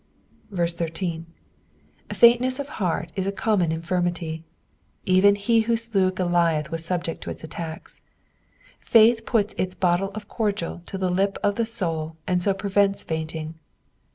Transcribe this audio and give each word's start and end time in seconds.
18. 0.57 1.27
Faintnessof 2.09 2.65
heart 2.65 3.11
is 3.15 3.27
a 3.27 3.31
common 3.31 3.71
infirmity; 3.71 4.43
even 5.05 5.35
he 5.35 5.59
who 5.59 5.77
slew 5.77 6.09
Ooliath 6.09 6.71
was 6.71 6.83
sub 6.83 7.03
ject 7.03 7.21
to 7.21 7.29
its 7.29 7.43
attacks. 7.43 8.01
Faith 8.79 9.25
pnts 9.27 9.53
its 9.59 9.75
bottle 9.75 10.09
of 10.15 10.27
cordial 10.27 10.77
to 10.87 10.97
the 10.97 11.11
lip 11.11 11.37
of 11.43 11.53
the 11.55 11.67
soul, 11.67 12.15
and 12.25 12.41
so 12.41 12.51
prcrents 12.51 13.03
fainting. 13.03 13.59